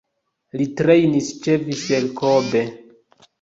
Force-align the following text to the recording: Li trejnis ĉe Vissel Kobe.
Li 0.61 0.65
trejnis 0.79 1.29
ĉe 1.43 1.59
Vissel 1.67 2.09
Kobe. 2.23 2.65